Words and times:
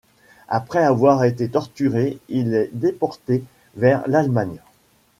Après 0.47 0.83
avoir 0.83 1.23
été 1.25 1.47
torturé, 1.47 2.17
il 2.27 2.55
est 2.55 2.71
déporté 2.73 3.43
vers 3.75 4.01
l’Allemagne. 4.07 4.57